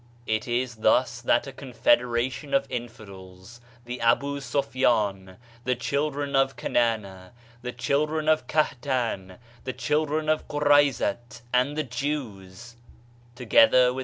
It 0.25 0.47
is 0.47 0.77
thus 0.77 1.21
that 1.21 1.45
a 1.45 1.51
confederation 1.51 2.55
of 2.55 2.65
infidels, 2.71 3.61
the 3.85 4.01
Abu 4.01 4.37
Sofyan, 4.39 5.37
the 5.63 5.75
children 5.75 6.35
of 6.35 6.55
Kanana, 6.55 7.33
the 7.61 7.71
children 7.71 8.27
of 8.27 8.47
Kahtan, 8.47 9.37
the 9.63 9.73
children 9.73 10.27
of 10.27 10.47
Quraizat 10.47 11.41
and 11.53 11.77
the 11.77 11.83
Jews, 11.83 12.77
* 13.05 13.35
By 13.37 13.43
die 13.43 13.45
carl; 13.45 13.59
fanatic 13.69 13.73
Mussulmans. 13.95 13.99